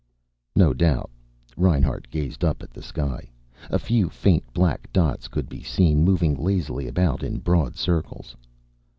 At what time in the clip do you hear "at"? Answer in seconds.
2.63-2.71